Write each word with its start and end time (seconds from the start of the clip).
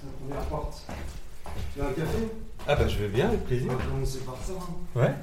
c'est 0.00 0.06
la 0.06 0.12
première 0.36 0.48
porte. 0.48 0.82
Tu 1.72 1.80
veux 1.80 1.86
un 1.86 1.92
café? 1.92 2.28
Ah 2.68 2.74
bah 2.74 2.88
je 2.88 2.98
veux 2.98 3.08
bien, 3.08 3.28
avec 3.28 3.40
On 3.44 3.46
plaisir. 3.46 3.72
va 3.72 3.84
commencer 3.84 4.18
par 4.20 4.36
ça. 4.44 4.52
hein. 4.58 4.98
Ouais. 5.00 5.14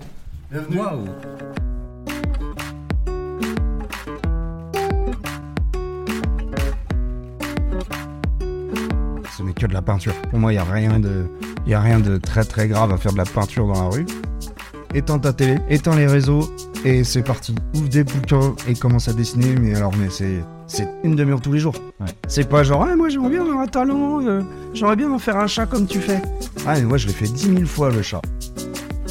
Bienvenue. 0.51 0.79
Ce 9.38 9.44
n'est 9.44 9.54
que 9.54 9.66
de 9.66 9.73
la 9.73 9.82
peinture. 9.82 10.14
Pour 10.30 10.39
moi, 10.39 10.52
il 10.52 10.55
n'y 10.55 10.62
a, 10.62 10.64
rien 10.64 11.00
de- 11.00 11.26
y 11.66 11.74
a 11.74 11.82
rien 11.82 12.00
de 12.00 12.18
très 12.18 12.44
très 12.44 12.68
grave 12.68 12.92
à 12.92 12.98
faire 12.98 13.14
de 13.14 13.18
la 13.18 13.26
peinture 13.26 13.68
dans 13.68 13.74
la 13.84 13.90
rue. 13.90 14.05
Éteins 14.94 15.18
ta 15.20 15.34
télé, 15.34 15.58
éteins 15.70 15.96
les 15.96 16.05
réseaux, 16.05 16.52
et 16.86 17.04
c'est 17.04 17.24
parti. 17.24 17.55
Ouvre 17.76 17.90
des 17.90 18.04
bouquins 18.04 18.55
et 18.68 18.76
commence 18.76 19.08
à 19.08 19.14
dessiner, 19.14 19.55
mais 19.60 19.76
alors, 19.76 19.92
mais 19.98 20.10
c'est, 20.12 20.44
c'est 20.74 20.90
une 21.04 21.16
demi-heure 21.16 21.40
tous 21.40 21.54
les 21.54 21.60
jours. 21.60 21.76
C'est 22.28 22.50
pas 22.50 22.64
genre, 22.64 22.88
ah, 22.89 22.96
moi 22.96 23.10
j'aimerais 23.10 23.30
bien 23.30 23.42
avoir 23.42 23.60
un 23.60 23.68
talent, 23.68 24.26
euh, 24.26 24.42
j'aimerais 24.74 24.96
bien 24.96 25.12
en 25.12 25.20
faire 25.20 25.38
un 25.38 25.46
chat 25.46 25.68
comme 25.68 25.86
tu 25.86 26.00
fais. 26.00 26.20
Ah, 26.66 26.74
mais 26.75 26.82
moi 26.82 26.97
je 26.97 27.07
l'ai 27.07 27.14
fait 27.14 27.28
dix 27.28 27.47
mille 27.47 27.68
fois 27.68 27.92
le 27.92 28.02
chat. 28.02 28.21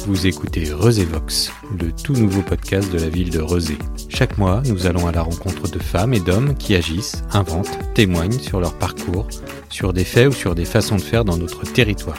Vous 0.05 0.27
écoutez 0.27 0.65
Vox, 0.65 1.53
le 1.79 1.93
tout 1.93 2.13
nouveau 2.13 2.41
podcast 2.41 2.91
de 2.91 2.99
la 2.99 3.07
ville 3.07 3.29
de 3.29 3.39
Rezé. 3.39 3.77
Chaque 4.09 4.37
mois, 4.37 4.61
nous 4.65 4.85
allons 4.85 5.07
à 5.07 5.13
la 5.13 5.21
rencontre 5.21 5.71
de 5.71 5.79
femmes 5.79 6.13
et 6.13 6.19
d'hommes 6.19 6.55
qui 6.55 6.75
agissent, 6.75 7.23
inventent, 7.31 7.79
témoignent 7.93 8.37
sur 8.39 8.59
leur 8.59 8.73
parcours, 8.73 9.29
sur 9.69 9.93
des 9.93 10.03
faits 10.03 10.27
ou 10.27 10.31
sur 10.33 10.55
des 10.55 10.65
façons 10.65 10.97
de 10.97 11.01
faire 11.01 11.23
dans 11.23 11.37
notre 11.37 11.63
territoire. 11.63 12.17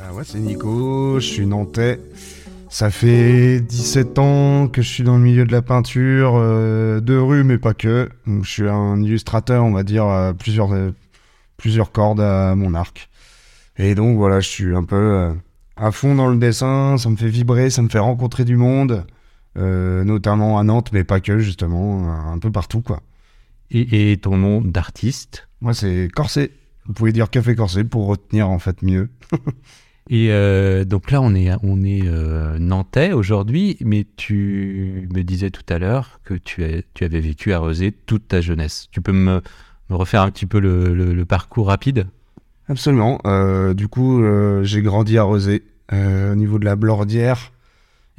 Ah 0.00 0.14
ouais, 0.14 0.22
c'est 0.24 0.38
Nico, 0.38 1.18
je 1.18 1.26
suis 1.26 1.46
nantais. 1.46 1.98
Ça 2.72 2.90
fait 2.90 3.60
17 3.60 4.18
ans 4.18 4.66
que 4.66 4.80
je 4.80 4.88
suis 4.88 5.02
dans 5.02 5.18
le 5.18 5.22
milieu 5.22 5.44
de 5.44 5.52
la 5.52 5.60
peinture, 5.60 6.36
euh, 6.36 7.00
de 7.00 7.14
rue, 7.14 7.44
mais 7.44 7.58
pas 7.58 7.74
que. 7.74 8.08
Donc, 8.26 8.46
je 8.46 8.50
suis 8.50 8.66
un 8.66 8.98
illustrateur, 9.02 9.62
on 9.62 9.72
va 9.72 9.82
dire, 9.82 10.06
à 10.06 10.32
plusieurs, 10.32 10.72
euh, 10.72 10.90
plusieurs 11.58 11.92
cordes 11.92 12.22
à 12.22 12.54
mon 12.54 12.72
arc. 12.72 13.10
Et 13.76 13.94
donc 13.94 14.16
voilà, 14.16 14.40
je 14.40 14.48
suis 14.48 14.74
un 14.74 14.84
peu 14.84 14.96
euh, 14.96 15.34
à 15.76 15.90
fond 15.90 16.14
dans 16.14 16.28
le 16.28 16.38
dessin, 16.38 16.96
ça 16.96 17.10
me 17.10 17.16
fait 17.16 17.28
vibrer, 17.28 17.68
ça 17.68 17.82
me 17.82 17.90
fait 17.90 17.98
rencontrer 17.98 18.46
du 18.46 18.56
monde, 18.56 19.04
euh, 19.58 20.02
notamment 20.02 20.58
à 20.58 20.64
Nantes, 20.64 20.92
mais 20.94 21.04
pas 21.04 21.20
que, 21.20 21.40
justement, 21.40 22.10
un 22.10 22.38
peu 22.38 22.50
partout, 22.50 22.80
quoi. 22.80 23.02
Et, 23.70 24.12
et 24.12 24.16
ton 24.16 24.38
nom 24.38 24.62
d'artiste? 24.62 25.46
Moi, 25.60 25.74
c'est 25.74 26.08
Corset. 26.14 26.52
Vous 26.86 26.94
pouvez 26.94 27.12
dire 27.12 27.28
café 27.28 27.54
Corset 27.54 27.84
pour 27.84 28.06
retenir, 28.06 28.48
en 28.48 28.58
fait, 28.58 28.80
mieux. 28.80 29.10
Et 30.10 30.28
euh, 30.30 30.84
donc 30.84 31.10
là, 31.10 31.20
on 31.20 31.34
est, 31.34 31.50
on 31.62 31.82
est 31.82 32.02
euh, 32.04 32.58
nantais 32.58 33.12
aujourd'hui, 33.12 33.76
mais 33.80 34.06
tu 34.16 35.08
me 35.14 35.22
disais 35.22 35.50
tout 35.50 35.62
à 35.68 35.78
l'heure 35.78 36.20
que 36.24 36.34
tu, 36.34 36.64
as, 36.64 36.82
tu 36.94 37.04
avais 37.04 37.20
vécu 37.20 37.52
à 37.52 37.58
Rezé 37.58 37.92
toute 37.92 38.28
ta 38.28 38.40
jeunesse. 38.40 38.88
Tu 38.90 39.00
peux 39.00 39.12
me, 39.12 39.40
refaire 39.88 40.22
un 40.22 40.30
petit 40.30 40.46
peu 40.46 40.58
le, 40.58 40.94
le- 40.94 41.24
parcours 41.24 41.68
rapide? 41.68 42.06
Absolument. 42.68 43.20
Euh, 43.26 43.74
du 43.74 43.88
coup, 43.88 44.22
j'ai 44.62 44.82
grandi 44.82 45.18
à 45.18 45.22
Rezé, 45.22 45.62
au 45.92 46.34
niveau 46.34 46.58
de 46.58 46.64
la 46.64 46.76
Blordière. 46.76 47.52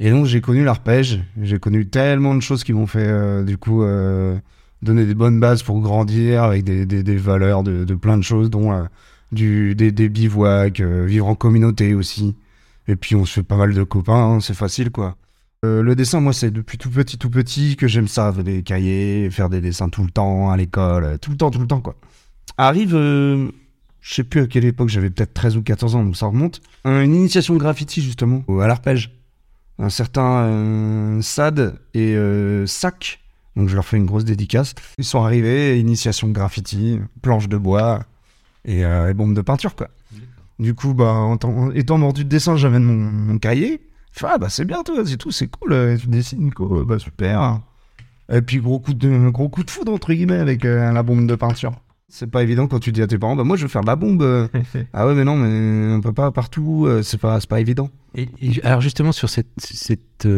Et 0.00 0.10
donc, 0.10 0.26
j'ai 0.26 0.40
connu 0.40 0.64
l'arpège. 0.64 1.20
J'ai 1.42 1.58
connu 1.58 1.86
tellement 1.86 2.34
de 2.34 2.40
choses 2.40 2.64
qui 2.64 2.72
m'ont 2.72 2.86
fait, 2.86 3.44
du 3.44 3.58
coup, 3.58 3.84
donner 4.82 5.04
des 5.04 5.14
bonnes 5.14 5.40
bases 5.40 5.62
pour 5.62 5.80
grandir 5.80 6.44
avec 6.44 6.64
des, 6.64 6.86
des, 6.86 7.16
valeurs 7.16 7.62
de, 7.62 7.94
plein 7.94 8.16
de 8.16 8.22
choses, 8.22 8.50
dont 8.50 8.86
des, 9.34 10.08
bivouacs, 10.08 10.80
euh, 10.80 11.04
vivre 11.04 11.26
en 11.26 11.34
communauté 11.34 11.94
aussi. 11.94 12.34
Et 12.88 12.96
puis, 12.96 13.16
on 13.16 13.24
se 13.24 13.32
fait 13.34 13.42
pas 13.42 13.56
mal 13.56 13.74
de 13.74 13.82
copains, 13.82 14.14
hein, 14.36 14.40
c'est 14.40 14.54
facile, 14.54 14.90
quoi. 14.90 15.16
Euh, 15.64 15.82
le 15.82 15.94
dessin, 15.96 16.20
moi, 16.20 16.32
c'est 16.32 16.50
depuis 16.50 16.76
tout 16.78 16.90
petit, 16.90 17.16
tout 17.18 17.30
petit 17.30 17.76
que 17.76 17.86
j'aime 17.88 18.08
ça. 18.08 18.32
Des 18.32 18.62
cahiers, 18.62 19.28
faire 19.30 19.48
des 19.48 19.60
dessins 19.60 19.88
tout 19.88 20.02
le 20.04 20.10
temps, 20.10 20.50
à 20.50 20.56
l'école, 20.56 21.18
tout 21.20 21.30
le 21.30 21.36
temps, 21.36 21.50
tout 21.50 21.60
le 21.60 21.66
temps, 21.66 21.80
quoi. 21.80 21.96
Arrive, 22.58 22.94
euh, 22.94 23.48
je 24.00 24.14
sais 24.14 24.24
plus 24.24 24.40
à 24.42 24.46
quelle 24.46 24.64
époque, 24.66 24.90
j'avais 24.90 25.08
peut-être 25.10 25.32
13 25.34 25.56
ou 25.56 25.62
14 25.62 25.94
ans, 25.96 26.04
donc 26.04 26.16
ça 26.16 26.26
remonte. 26.26 26.60
Un- 26.84 27.02
Une 27.02 27.14
initiation 27.14 27.56
graffiti, 27.56 28.02
justement, 28.02 28.44
à 28.60 28.66
l'arpège. 28.66 29.10
Un 29.78 29.88
certain 29.90 31.18
Sad 31.20 31.80
et 31.94 32.14
Sac, 32.66 33.18
donc 33.56 33.68
je 33.68 33.74
leur 33.74 33.84
fais 33.84 33.96
une 33.96 34.04
grosse 34.06 34.24
dédicace. 34.24 34.74
Ils 34.98 35.04
sont 35.04 35.24
arrivés, 35.24 35.80
initiation 35.80 36.28
graffiti, 36.28 37.00
planche 37.22 37.48
de 37.48 37.56
bois 37.56 38.04
et, 38.64 38.84
euh, 38.84 39.10
et 39.10 39.14
bombe 39.14 39.34
de 39.34 39.40
peinture, 39.40 39.74
quoi. 39.74 39.88
Du 40.58 40.74
coup, 40.74 40.94
bah, 40.94 41.12
en 41.12 41.36
tant- 41.36 41.70
étant 41.72 41.98
mordu 41.98 42.24
de 42.24 42.28
dessin, 42.28 42.56
j'amène 42.56 42.84
mon, 42.84 42.94
mon 42.94 43.38
cahier. 43.38 43.80
Je 44.12 44.20
fais, 44.20 44.26
ah 44.30 44.38
bah 44.38 44.48
c'est 44.48 44.64
bien, 44.64 44.82
toi, 44.84 45.02
c'est 45.04 45.16
tout, 45.16 45.32
c'est 45.32 45.48
cool, 45.48 45.72
euh, 45.72 45.96
tu 45.96 46.06
dessines, 46.06 46.52
quoi, 46.54 46.84
bah 46.84 46.98
super. 47.00 47.60
Et 48.32 48.40
puis 48.40 48.58
gros 48.58 48.78
coup 48.78 48.94
de, 48.94 49.28
gros 49.30 49.48
coup 49.48 49.64
de 49.64 49.70
foudre, 49.70 49.92
entre 49.92 50.12
guillemets, 50.14 50.38
avec 50.38 50.64
euh, 50.64 50.92
la 50.92 51.02
bombe 51.02 51.26
de 51.26 51.34
peinture. 51.34 51.72
C'est 52.08 52.30
pas 52.30 52.44
évident 52.44 52.68
quand 52.68 52.78
tu 52.78 52.92
dis 52.92 53.02
à 53.02 53.08
tes 53.08 53.18
parents, 53.18 53.34
bah 53.34 53.42
moi 53.42 53.56
je 53.56 53.62
veux 53.62 53.68
faire 53.68 53.80
de 53.82 53.88
la 53.88 53.96
bombe. 53.96 54.22
ah 54.92 55.06
ouais, 55.08 55.14
mais 55.14 55.24
non, 55.24 55.34
mais 55.36 55.94
on 55.94 56.00
peut 56.00 56.12
pas 56.12 56.30
partout, 56.30 56.88
c'est 57.02 57.18
pas, 57.18 57.40
pas 57.40 57.60
évident. 57.60 57.90
Et, 58.14 58.28
et 58.40 58.62
alors 58.64 58.80
justement 58.80 59.10
sur 59.10 59.28
cette, 59.28 59.48
cette 59.58 60.28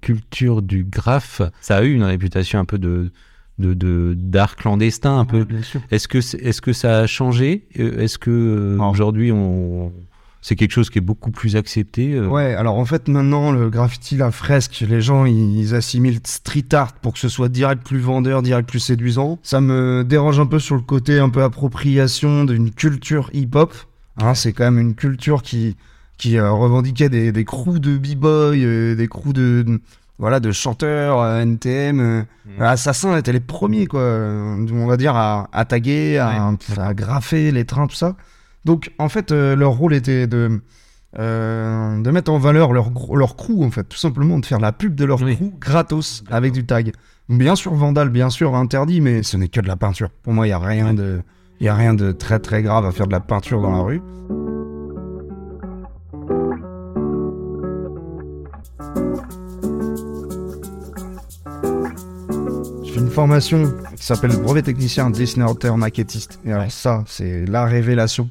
culture 0.00 0.60
du 0.62 0.82
graphe, 0.84 1.40
ça 1.60 1.76
a 1.76 1.82
eu 1.84 1.92
une 1.94 2.02
réputation 2.02 2.58
un 2.58 2.64
peu 2.64 2.78
de 2.78 3.12
de- 3.58 4.14
d'art 4.16 4.56
clandestin 4.56 5.18
un 5.18 5.24
peu. 5.24 5.46
Est-ce 5.90 6.08
que 6.08 6.18
est-ce 6.18 6.60
que 6.60 6.72
ça 6.72 7.00
a 7.00 7.06
changé? 7.06 7.66
Euh, 7.78 8.00
Est-ce 8.00 8.18
que 8.18 8.30
euh, 8.30 8.78
aujourd'hui 8.82 9.30
on 9.32 9.92
c'est 10.40 10.56
quelque 10.56 10.72
chose 10.72 10.90
qui 10.90 10.98
est 10.98 11.00
beaucoup 11.00 11.30
plus 11.30 11.56
accepté 11.56 12.12
euh, 12.12 12.26
Ouais, 12.28 12.52
alors 12.54 12.76
en 12.76 12.84
fait 12.84 13.08
maintenant 13.08 13.50
le 13.50 13.70
graffiti, 13.70 14.16
la 14.18 14.30
fresque, 14.30 14.84
les 14.86 15.00
gens 15.00 15.24
ils, 15.24 15.56
ils 15.58 15.74
assimilent 15.74 16.20
street 16.24 16.66
art 16.74 16.92
pour 16.94 17.14
que 17.14 17.18
ce 17.18 17.30
soit 17.30 17.48
direct 17.48 17.82
plus 17.86 17.98
vendeur, 18.00 18.42
direct 18.42 18.68
plus 18.68 18.80
séduisant. 18.80 19.38
Ça 19.42 19.62
me 19.62 20.04
dérange 20.06 20.38
un 20.40 20.46
peu 20.46 20.58
sur 20.58 20.74
le 20.74 20.82
côté 20.82 21.18
un 21.18 21.30
peu 21.30 21.42
appropriation 21.42 22.44
d'une 22.44 22.70
culture 22.72 23.30
hip-hop. 23.32 23.72
Hein, 24.18 24.34
c'est 24.34 24.52
quand 24.52 24.64
même 24.64 24.78
une 24.78 24.94
culture 24.94 25.42
qui 25.42 25.76
qui 26.18 26.36
euh, 26.38 26.52
revendiquait 26.52 27.08
des, 27.08 27.32
des 27.32 27.44
crews 27.44 27.80
de 27.80 27.96
b-boy, 27.96 28.64
euh, 28.64 28.94
des 28.94 29.08
crews 29.08 29.32
de, 29.32 29.64
de- 29.66 29.80
voilà 30.18 30.40
de 30.40 30.52
chanteurs, 30.52 31.20
euh, 31.20 31.40
NTM. 31.42 32.00
euh, 32.00 32.22
Assassin 32.60 33.16
étaient 33.16 33.32
les 33.32 33.40
premiers 33.40 33.86
quoi, 33.86 34.00
euh, 34.00 34.66
on 34.72 34.86
va 34.86 34.96
dire 34.96 35.16
à, 35.16 35.48
à 35.52 35.64
taguer, 35.64 36.18
à, 36.18 36.50
à 36.78 36.94
graffer 36.94 37.50
les 37.50 37.64
trains, 37.64 37.86
tout 37.86 37.96
ça. 37.96 38.14
Donc 38.64 38.92
en 38.98 39.08
fait 39.08 39.32
euh, 39.32 39.54
leur 39.56 39.72
rôle 39.72 39.94
était 39.94 40.26
de 40.26 40.60
de 41.16 42.10
mettre 42.10 42.32
en 42.32 42.38
valeur 42.38 42.72
leur, 42.72 42.90
leur 43.14 43.36
crew, 43.36 43.62
en 43.62 43.70
fait, 43.70 43.84
tout 43.84 43.96
simplement, 43.96 44.40
de 44.40 44.46
faire 44.46 44.58
la 44.58 44.72
pub 44.72 44.96
de 44.96 45.04
leur 45.04 45.22
Oui. 45.22 45.36
crew 45.36 45.52
gratos 45.60 46.24
avec 46.28 46.52
du 46.52 46.66
tag. 46.66 46.90
Bien 47.28 47.54
sûr, 47.54 47.72
vandal, 47.72 48.08
bien 48.08 48.30
sûr, 48.30 48.56
interdit, 48.56 49.00
mais 49.00 49.22
ce 49.22 49.36
n'est 49.36 49.46
que 49.46 49.60
de 49.60 49.68
la 49.68 49.76
peinture. 49.76 50.08
Pour 50.24 50.32
moi, 50.32 50.44
il 50.46 50.50
n'y 50.50 50.54
a, 50.54 50.58
rien 50.58 50.92
de- 50.92 51.22
il 51.60 51.66
y 51.66 51.68
a 51.68 51.74
rien 51.76 51.94
de 51.94 52.10
très 52.10 52.40
très 52.40 52.62
grave 52.64 52.84
à 52.84 52.90
faire 52.90 53.06
de 53.06 53.12
la 53.12 53.20
peinture 53.20 53.62
dans 53.62 53.70
la 53.70 53.82
rue. 53.82 54.02
Formation 63.14 63.72
qui 63.96 64.04
s'appelle 64.04 64.32
brevet 64.36 64.62
technicien 64.62 65.08
dessinateur 65.10 65.76
maquettiste. 65.76 66.40
Et 66.44 66.52
alors 66.52 66.70
ça, 66.70 67.04
c'est 67.06 67.46
la 67.46 67.64
révélation. 67.64 68.28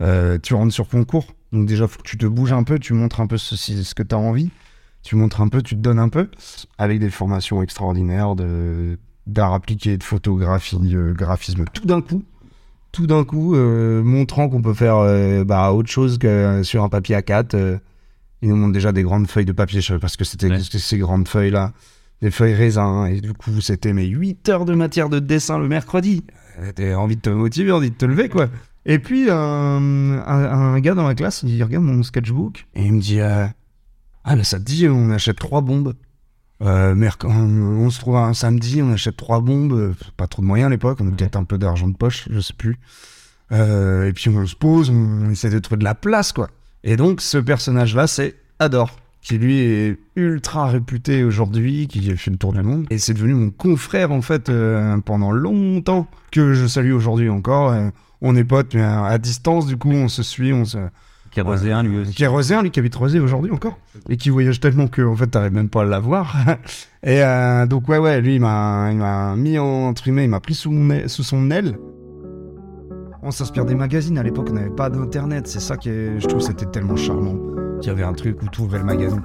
Euh, 0.00 0.38
tu 0.42 0.54
rentres 0.54 0.72
sur 0.72 0.88
concours, 0.88 1.26
donc 1.52 1.66
déjà 1.66 1.86
faut 1.88 1.98
que 1.98 2.08
tu 2.08 2.16
te 2.16 2.24
bouges 2.26 2.52
un 2.52 2.62
peu, 2.62 2.78
tu 2.78 2.94
montres 2.94 3.20
un 3.20 3.26
peu 3.26 3.36
ce, 3.36 3.56
ce 3.56 3.94
que 3.94 4.02
tu 4.02 4.14
as 4.14 4.18
envie, 4.18 4.50
tu 5.02 5.16
montres 5.16 5.40
un 5.40 5.48
peu, 5.48 5.60
tu 5.60 5.74
te 5.74 5.80
donnes 5.80 5.98
un 5.98 6.08
peu, 6.08 6.28
avec 6.78 7.00
des 7.00 7.10
formations 7.10 7.62
extraordinaires 7.62 8.34
de 8.36 8.98
d'art 9.26 9.52
appliqué, 9.52 9.98
de 9.98 10.02
photographie, 10.04 10.78
de 10.78 11.12
graphisme, 11.12 11.64
tout 11.74 11.84
d'un 11.84 12.00
coup, 12.00 12.22
tout 12.92 13.06
d'un 13.06 13.24
coup, 13.24 13.54
euh, 13.56 14.02
montrant 14.02 14.48
qu'on 14.48 14.62
peut 14.62 14.72
faire 14.72 14.96
euh, 14.96 15.44
bah, 15.44 15.70
autre 15.72 15.90
chose 15.90 16.16
que 16.16 16.62
sur 16.62 16.82
un 16.82 16.88
papier 16.88 17.16
A4. 17.16 17.54
euh, 17.54 17.78
ils 18.40 18.48
nous 18.48 18.56
montrent 18.56 18.72
déjà 18.72 18.92
des 18.92 19.02
grandes 19.02 19.26
feuilles 19.28 19.44
de 19.44 19.52
papier, 19.52 19.80
je 19.82 19.92
sais 19.92 19.98
pas 19.98 20.08
ce 20.08 20.16
que 20.16 20.24
c'était 20.24 20.48
Ouais. 20.48 20.60
ces 20.62 20.96
grandes 20.98 21.26
feuilles 21.28 21.50
là, 21.50 21.72
des 22.22 22.30
feuilles 22.30 22.54
raisin, 22.54 23.06
et 23.06 23.20
du 23.20 23.32
coup 23.32 23.60
c'était 23.60 23.92
mes 23.92 24.06
8 24.06 24.48
heures 24.48 24.64
de 24.64 24.74
matière 24.74 25.08
de 25.08 25.18
dessin 25.18 25.58
le 25.58 25.68
mercredi. 25.68 26.24
T'as 26.74 26.94
envie 26.96 27.16
de 27.16 27.20
te 27.20 27.30
motiver, 27.30 27.70
envie 27.72 27.90
de 27.90 27.96
te 27.96 28.04
lever 28.06 28.28
quoi. 28.28 28.48
Et 28.86 28.98
puis, 28.98 29.28
un, 29.30 29.36
un 30.26 30.80
gars 30.80 30.94
dans 30.94 31.06
la 31.06 31.14
classe, 31.14 31.42
il 31.46 31.62
regarde 31.62 31.84
mon 31.84 32.02
sketchbook 32.02 32.66
et 32.74 32.84
il 32.86 32.94
me 32.94 33.00
dit 33.00 33.20
euh, 33.20 33.46
Ah, 34.24 34.34
bah 34.34 34.44
ça 34.44 34.58
te 34.58 34.64
dit, 34.64 34.88
on 34.88 35.10
achète 35.10 35.36
trois 35.38 35.60
bombes. 35.60 35.94
Euh, 36.62 36.94
merc- 36.94 37.24
on, 37.24 37.30
on 37.30 37.90
se 37.90 38.00
trouve 38.00 38.16
un 38.16 38.32
samedi, 38.34 38.80
on 38.82 38.92
achète 38.92 39.16
trois 39.16 39.40
bombes. 39.40 39.72
euh, 39.74 39.92
Pas 40.16 40.26
trop 40.26 40.40
de 40.42 40.46
moyens 40.46 40.68
à 40.68 40.70
l'époque, 40.70 40.98
on 41.02 41.08
a 41.08 41.10
peut-être 41.10 41.36
un 41.36 41.44
peu 41.44 41.58
d'argent 41.58 41.86
de 41.86 41.96
poche, 41.96 42.28
je 42.30 42.40
sais 42.40 42.54
plus. 42.54 42.76
Euh, 43.52 44.06
et 44.08 44.12
puis 44.12 44.28
on 44.30 44.46
se 44.46 44.56
pose, 44.56 44.90
on 44.90 45.30
essaie 45.30 45.50
de 45.50 45.58
trouver 45.58 45.78
de 45.78 45.84
la 45.84 45.94
place, 45.94 46.32
quoi. 46.32 46.48
Et 46.82 46.96
donc, 46.96 47.20
ce 47.20 47.38
personnage-là, 47.38 48.06
c'est 48.06 48.36
Ador, 48.58 48.96
qui 49.20 49.36
lui 49.38 49.58
est 49.58 49.98
ultra 50.16 50.66
réputé 50.68 51.24
aujourd'hui, 51.24 51.86
qui 51.88 52.10
a 52.10 52.16
fait 52.16 52.30
le 52.30 52.36
tour 52.36 52.52
du 52.52 52.62
monde. 52.62 52.86
Et 52.90 52.98
c'est 52.98 53.14
devenu 53.14 53.34
mon 53.34 53.50
confrère, 53.50 54.12
en 54.12 54.22
fait, 54.22 54.48
euh, 54.48 54.96
pendant 55.04 55.32
longtemps, 55.32 56.06
que 56.30 56.54
je 56.54 56.66
salue 56.66 56.92
aujourd'hui 56.92 57.28
encore. 57.28 57.72
Euh, 57.72 57.88
on 58.22 58.34
est 58.36 58.44
potes, 58.44 58.74
mais 58.74 58.82
à, 58.82 59.04
à 59.04 59.18
distance, 59.18 59.66
du 59.66 59.76
coup, 59.76 59.90
on 59.90 60.08
se 60.08 60.22
suit, 60.22 60.52
on 60.52 60.64
se... 60.64 60.78
qui 61.30 61.40
est 61.40 61.42
roséen 61.42 61.82
lui 61.82 61.98
aussi. 61.98 62.14
Qui 62.14 62.24
est 62.24 62.26
roséen, 62.28 62.62
lui, 62.62 62.70
qui 62.70 62.78
habite 62.80 62.94
Rosé 62.94 63.20
aujourd'hui 63.20 63.50
encore. 63.52 63.78
Et 64.08 64.16
qui 64.16 64.30
voyage 64.30 64.60
tellement 64.60 64.86
que, 64.88 65.02
en 65.02 65.14
fait, 65.16 65.26
t'arrives 65.26 65.52
même 65.52 65.68
pas 65.68 65.82
à 65.82 65.84
l'avoir. 65.84 66.34
et 67.02 67.22
euh, 67.22 67.66
donc, 67.66 67.88
ouais, 67.88 67.98
ouais, 67.98 68.20
lui, 68.20 68.36
il 68.36 68.40
m'a 68.40 69.34
mis 69.36 69.58
en- 69.58 69.88
entre 69.88 70.04
guillemets, 70.04 70.24
il 70.24 70.30
m'a 70.30 70.40
pris 70.40 70.54
sous, 70.54 70.70
mon 70.70 70.90
aile- 70.94 71.08
sous 71.08 71.22
son 71.22 71.50
aile. 71.50 71.76
On 73.22 73.30
s'inspire 73.32 73.64
des 73.64 73.74
magazines. 73.74 74.16
À 74.16 74.22
l'époque, 74.22 74.46
on 74.50 74.54
n'avait 74.54 74.70
pas 74.70 74.90
d'internet. 74.90 75.46
C'est 75.48 75.60
ça 75.60 75.76
qui 75.76 75.90
est, 75.90 76.18
je 76.20 76.26
trouve, 76.28 76.40
c'était 76.40 76.66
tellement 76.66 76.96
charmant. 76.96 77.36
Il 77.80 77.86
y 77.86 77.90
avait 77.90 78.02
un 78.02 78.12
truc 78.12 78.42
où 78.42 78.48
tu 78.48 78.60
ouvrais 78.62 78.78
le 78.78 78.84
magazine. 78.84 79.22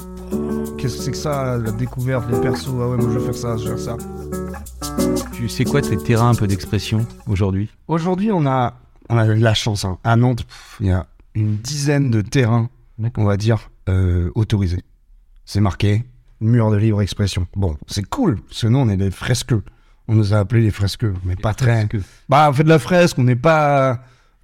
Qu'est-ce 0.78 0.98
que 0.98 1.04
c'est 1.04 1.12
que 1.12 1.18
ça, 1.18 1.58
la 1.58 1.72
découverte, 1.72 2.30
les 2.32 2.40
persos? 2.40 2.70
Ah 2.80 2.90
ouais, 2.90 2.98
moi 2.98 3.10
je 3.12 3.20
veux 3.20 3.26
faire 3.26 3.36
ça, 3.36 3.58
je 3.58 3.70
veux 3.70 3.78
faire 3.78 3.98
ça. 3.98 5.22
Tu 5.34 5.50
sais 5.50 5.66
quoi 5.66 5.82
tes 5.82 5.98
terrains 5.98 6.30
un 6.30 6.36
peu 6.36 6.48
d'expression 6.48 7.06
aujourd'hui? 7.28 7.70
Aujourd'hui, 7.88 8.32
on 8.32 8.46
a, 8.46 8.76
on 9.10 9.18
a 9.18 9.26
eu 9.26 9.36
la 9.36 9.54
chance. 9.54 9.86
hein. 9.86 9.98
À 10.04 10.16
Nantes, 10.16 10.46
il 10.80 10.88
y 10.88 10.92
a 10.92 11.08
une 11.36 11.58
dizaine 11.58 12.10
de 12.12 12.22
terrains, 12.22 12.70
on 13.18 13.26
va 13.26 13.38
dire, 13.38 13.70
euh, 13.90 14.32
autorisés. 14.36 14.84
C'est 15.46 15.62
marqué 15.62 16.06
mur 16.40 16.72
de 16.72 16.78
libre 16.78 17.02
expression. 17.02 17.48
Bon, 17.56 17.76
c'est 17.88 18.08
cool, 18.08 18.42
parce 18.42 18.62
que 18.62 18.68
nous, 18.68 18.80
on 18.80 18.90
est 18.90 18.98
des 18.98 19.12
fresqueux. 19.12 19.64
On 20.08 20.16
nous 20.16 20.34
a 20.34 20.38
appelés 20.40 20.62
les 20.62 20.72
fresqueux, 20.72 21.14
mais 21.26 21.36
pas 21.36 21.54
très. 21.54 21.88
Bah, 22.30 22.48
on 22.50 22.54
fait 22.54 22.64
de 22.64 22.70
la 22.70 22.80
fresque, 22.80 23.18
on 23.18 23.24
n'est 23.24 23.36
pas 23.36 24.02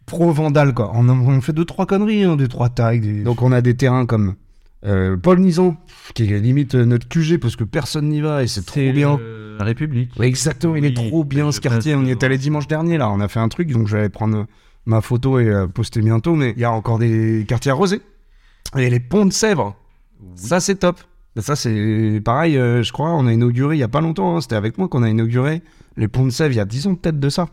pro-vandal, 0.09 0.73
quoi. 0.73 0.91
On, 0.93 1.07
on 1.09 1.41
fait 1.41 1.53
deux, 1.53 1.65
trois 1.65 1.85
conneries, 1.85 2.23
hein, 2.23 2.35
deux, 2.35 2.47
trois 2.47 2.69
tags. 2.69 2.97
des- 2.97 3.23
Donc, 3.23 3.41
on 3.41 3.51
a 3.51 3.61
des 3.61 3.75
terrains 3.75 4.05
comme 4.05 4.35
euh, 4.85 5.17
Paul 5.17 5.39
Nizan, 5.39 5.75
qui 6.13 6.23
est 6.33 6.39
limite 6.39 6.75
notre 6.75 7.07
QG, 7.07 7.37
parce 7.39 7.55
que 7.55 7.63
personne 7.63 8.09
n'y 8.09 8.21
va, 8.21 8.43
et 8.43 8.47
c'est 8.47 8.65
trop 8.65 8.75
bien. 8.93 9.19
La 9.59 9.65
République. 9.65 10.11
Exactement, 10.21 10.75
il 10.75 10.85
est 10.85 10.93
trop 11.09 11.23
bien 11.25 11.51
ce 11.51 11.59
quartier. 11.59 11.95
On 11.95 12.03
y 12.05 12.11
est 12.11 12.23
allé 12.23 12.37
dimanche 12.37 12.67
dernier, 12.67 12.97
là. 12.97 13.09
On 13.09 13.19
a 13.19 13.27
fait 13.27 13.39
un 13.39 13.49
truc, 13.49 13.69
donc 13.71 13.87
je 13.87 13.93
vais 13.93 13.99
aller 14.01 14.09
prendre 14.09 14.45
ma 14.85 15.01
photo 15.01 15.37
et 15.39 15.47
euh, 15.49 15.67
poster 15.67 16.01
bientôt. 16.01 16.33
Mais 16.35 16.53
il 16.55 16.61
y 16.61 16.65
a 16.65 16.71
encore 16.71 16.97
des 16.97 17.45
quartiers 17.47 17.71
arrosés. 17.71 18.01
Et 18.77 18.89
les 18.89 18.99
ponts 19.01 19.25
de 19.25 19.33
Sèvres. 19.33 19.75
Ça, 20.35 20.59
c'est 20.59 20.75
top. 20.75 20.99
Ça, 21.37 21.55
c'est 21.55 22.21
pareil, 22.23 22.57
euh, 22.57 22.83
je 22.83 22.91
crois, 22.91 23.09
on 23.11 23.27
a 23.27 23.33
inauguré 23.33 23.75
il 23.75 23.79
y 23.79 23.83
a 23.83 23.87
pas 23.87 24.01
longtemps. 24.01 24.35
hein, 24.37 24.41
C'était 24.41 24.55
avec 24.55 24.77
moi 24.77 24.87
qu'on 24.87 25.03
a 25.03 25.09
inauguré 25.09 25.61
les 25.97 26.07
ponts 26.07 26.25
de 26.25 26.29
Sèvres 26.31 26.53
il 26.53 26.57
y 26.57 26.61
a 26.61 26.65
10 26.65 26.87
ans 26.87 26.95
peut-être 26.95 27.19
de 27.19 27.29
ça. 27.29 27.47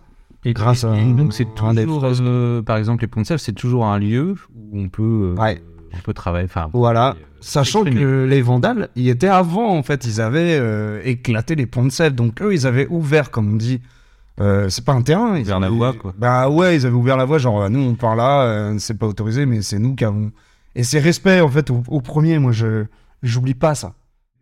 Et 0.47 0.55
grâce 0.55 0.85
à 0.85 0.97
et 0.97 1.13
donc 1.13 1.33
c'est 1.35 1.47
un 1.61 1.75
des 1.75 1.85
toujours, 1.85 2.05
euh, 2.05 2.63
par 2.63 2.77
exemple, 2.77 3.03
les 3.03 3.09
ponts 3.09 3.21
de 3.21 3.27
Sèvres, 3.27 3.41
c'est 3.41 3.53
toujours 3.53 3.85
un 3.87 3.99
lieu 3.99 4.35
où 4.55 4.79
on 4.81 4.89
peut, 4.89 5.35
euh, 5.37 5.41
Ouais. 5.43 5.61
on 5.93 5.99
peut 6.03 6.15
travailler. 6.15 6.47
Enfin, 6.47 6.71
Voilà. 6.73 7.11
euh, 7.11 7.15
Sachant 7.41 7.85
que 7.85 8.25
les 8.25 8.43
Vandales, 8.43 8.89
ils 8.97 9.09
étaient 9.09 9.29
avant, 9.29 9.77
en 9.77 9.83
fait. 9.83 10.05
Ils 10.07 10.21
avaient 10.21 10.57
euh, 10.59 11.01
éclaté 11.05 11.55
les 11.57 11.67
ponts 11.67 11.85
de 11.85 11.91
Sèvres. 11.91 12.15
Donc, 12.17 12.41
eux, 12.43 12.55
ils 12.55 12.67
avaient 12.67 12.87
ouvert, 12.89 13.31
comme 13.31 13.53
on 13.53 13.57
dit. 13.57 13.81
euh, 14.41 14.69
c'est 14.69 14.85
pas 14.85 14.93
un 14.93 15.03
terrain. 15.03 15.37
Ils 15.37 15.43
Ouvert 15.45 15.61
la 15.61 15.69
voie, 15.71 15.93
quoi. 15.95 16.13
Bah 16.19 16.49
ouais, 16.49 16.77
ils 16.77 16.87
avaient 16.87 16.95
ouvert 16.95 17.17
la 17.17 17.25
voie. 17.25 17.39
Genre, 17.39 17.69
nous, 17.71 17.81
on 17.81 17.95
part 17.95 18.15
là, 18.17 18.43
euh, 18.43 18.75
c'est 18.79 18.99
pas 18.99 19.07
autorisé, 19.07 19.47
mais 19.47 19.63
c'est 19.63 19.79
nous 19.79 19.95
qui 19.95 20.05
avons. 20.05 20.31
Et 20.75 20.83
c'est 20.85 20.99
respect, 21.01 21.41
en 21.41 21.49
fait, 21.49 21.71
au, 21.71 21.83
au 21.89 22.01
premier. 22.01 22.39
Moi, 22.39 22.53
je 22.53 22.85
j'oublie 23.23 23.55
pas 23.55 23.75
ça. 23.75 23.95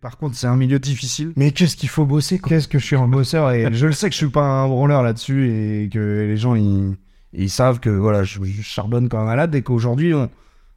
Par 0.04 0.18
contre, 0.18 0.36
c'est 0.36 0.46
un 0.46 0.56
milieu 0.56 0.78
difficile. 0.78 1.32
Mais 1.34 1.50
qu'est-ce 1.50 1.78
qu'il 1.78 1.88
faut 1.88 2.04
bosser 2.04 2.38
Qu'est-ce 2.38 2.68
que 2.68 2.78
je 2.78 2.84
suis 2.84 2.94
un 2.94 3.08
bosseur 3.08 3.50
Et 3.52 3.72
je 3.72 3.86
le 3.86 3.92
sais 3.94 4.10
que 4.10 4.12
je 4.12 4.18
suis 4.18 4.28
pas 4.28 4.42
un 4.42 4.68
branleur 4.68 5.02
là-dessus 5.02 5.48
et 5.48 5.88
que 5.88 6.26
les 6.28 6.36
gens, 6.36 6.54
ils, 6.54 6.94
ils 7.32 7.48
savent 7.48 7.80
que 7.80 7.88
voilà, 7.88 8.22
je, 8.22 8.38
je 8.44 8.60
charbonne 8.60 9.08
comme 9.08 9.20
un 9.20 9.24
malade 9.24 9.54
et 9.54 9.62
qu'aujourd'hui, 9.62 10.12
on... 10.12 10.28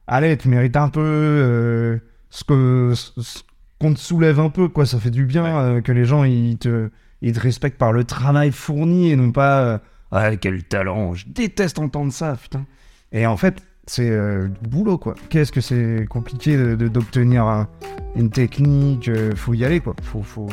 allez, 0.06 0.38
tu 0.38 0.48
mérites 0.48 0.78
un 0.78 0.88
peu 0.88 1.02
euh, 1.04 1.98
ce 2.30 2.42
que 2.42 2.94
ce 2.94 3.40
qu'on 3.78 3.92
te 3.92 3.98
soulève 3.98 4.40
un 4.40 4.48
peu, 4.48 4.68
quoi. 4.68 4.86
Ça 4.86 4.98
fait 4.98 5.10
du 5.10 5.26
bien 5.26 5.44
euh, 5.44 5.82
que 5.82 5.92
les 5.92 6.06
gens, 6.06 6.24
ils 6.24 6.56
te, 6.56 6.88
ils 7.20 7.34
te 7.34 7.40
respectent 7.40 7.76
par 7.76 7.92
le 7.92 8.04
travail 8.04 8.50
fourni 8.50 9.10
et 9.10 9.16
non 9.16 9.30
pas 9.30 9.60
euh, 9.60 9.78
ah 10.10 10.36
quel 10.36 10.64
talent. 10.64 11.12
Je 11.12 11.26
déteste 11.28 11.78
entendre 11.78 12.14
ça, 12.14 12.34
putain. 12.34 12.64
Et 13.12 13.26
en 13.26 13.36
fait, 13.36 13.62
c'est 13.88 14.10
euh, 14.10 14.48
boulot, 14.68 14.98
quoi. 14.98 15.14
Qu'est-ce 15.30 15.50
que 15.52 15.60
c'est 15.60 16.06
compliqué 16.08 16.56
d'obtenir 16.76 17.44
un- 17.44 17.68
une 18.16 18.30
technique 18.30 19.08
euh, 19.08 19.34
Faut 19.34 19.54
y 19.54 19.64
aller, 19.64 19.80
quoi. 19.80 19.94
Faut... 20.02 20.46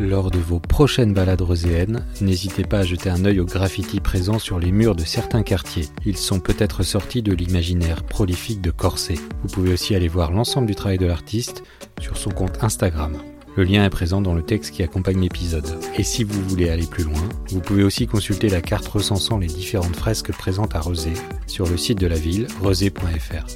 Lors 0.00 0.32
de 0.32 0.38
vos 0.38 0.58
prochaines 0.58 1.14
balades 1.14 1.40
roséennes, 1.40 2.04
n'hésitez 2.20 2.64
pas 2.64 2.80
à 2.80 2.82
jeter 2.82 3.10
un 3.10 3.24
œil 3.24 3.38
aux 3.38 3.44
graffitis 3.44 4.00
présents 4.00 4.40
sur 4.40 4.58
les 4.58 4.72
murs 4.72 4.96
de 4.96 5.04
certains 5.04 5.44
quartiers. 5.44 5.86
Ils 6.04 6.16
sont 6.16 6.40
peut-être 6.40 6.82
sortis 6.82 7.22
de 7.22 7.32
l'imaginaire 7.32 8.02
prolifique 8.02 8.60
de 8.60 8.72
Corset. 8.72 9.14
Vous 9.42 9.48
pouvez 9.52 9.72
aussi 9.72 9.94
aller 9.94 10.08
voir 10.08 10.32
l'ensemble 10.32 10.66
du 10.66 10.74
travail 10.74 10.98
de 10.98 11.06
l'artiste 11.06 11.62
sur 12.00 12.16
son 12.16 12.30
compte 12.30 12.62
Instagram. 12.64 13.12
Le 13.56 13.62
lien 13.62 13.84
est 13.84 13.90
présent 13.90 14.20
dans 14.20 14.34
le 14.34 14.42
texte 14.42 14.72
qui 14.72 14.82
accompagne 14.82 15.20
l'épisode. 15.20 15.78
Et 15.96 16.02
si 16.02 16.24
vous 16.24 16.42
voulez 16.48 16.70
aller 16.70 16.86
plus 16.86 17.04
loin, 17.04 17.22
vous 17.50 17.60
pouvez 17.60 17.84
aussi 17.84 18.08
consulter 18.08 18.48
la 18.48 18.60
carte 18.60 18.88
recensant 18.88 19.38
les 19.38 19.46
différentes 19.46 19.94
fresques 19.94 20.32
présentes 20.32 20.74
à 20.74 20.80
Rosé 20.80 21.12
sur 21.46 21.68
le 21.68 21.76
site 21.76 22.00
de 22.00 22.08
la 22.08 22.16
ville, 22.16 22.48
rosé.fr. 22.60 23.46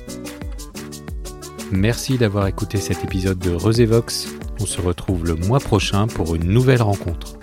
Merci 1.73 2.17
d'avoir 2.17 2.47
écouté 2.47 2.79
cet 2.79 3.03
épisode 3.03 3.41
de 3.41 3.51
Rosévox. 3.51 4.29
On 4.61 4.67
se 4.67 4.81
retrouve 4.81 5.27
le 5.27 5.35
mois 5.35 5.61
prochain 5.61 6.07
pour 6.07 6.37
une 6.37 6.47
nouvelle 6.47 6.83
rencontre. 6.83 7.39